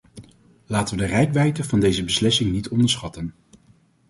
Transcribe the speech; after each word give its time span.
Laten 0.65 0.95
we 0.97 1.01
de 1.01 1.09
reikwijdte 1.09 1.63
van 1.63 1.79
deze 1.79 2.03
beslissing 2.03 2.51
niet 2.51 2.69
onderschatten. 2.69 3.33